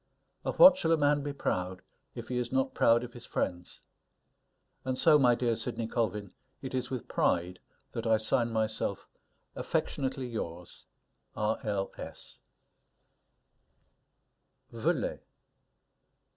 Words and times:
Of 0.43 0.57
what 0.57 0.77
shall 0.77 0.91
a 0.93 0.97
man 0.97 1.21
be 1.21 1.31
proud, 1.31 1.83
if 2.15 2.29
he 2.29 2.39
is 2.39 2.51
not 2.51 2.73
proud 2.73 3.03
of 3.03 3.13
his 3.13 3.27
friends? 3.27 3.81
And 4.83 4.97
so, 4.97 5.19
my 5.19 5.35
dear 5.35 5.55
Sidney 5.55 5.85
Colvin, 5.85 6.33
it 6.59 6.73
is 6.73 6.89
with 6.89 7.07
pride 7.07 7.59
that 7.91 8.07
I 8.07 8.17
sign 8.17 8.49
myself 8.51 9.07
Affectionately 9.55 10.25
yours, 10.25 10.87
R. 11.35 11.59
L. 11.63 11.91